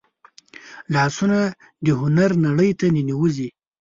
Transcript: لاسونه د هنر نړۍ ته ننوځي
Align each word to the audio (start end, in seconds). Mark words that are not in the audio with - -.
لاسونه 0.93 1.39
د 1.85 1.87
هنر 2.01 2.31
نړۍ 2.45 2.71
ته 2.79 2.85
ننوځي 2.95 3.49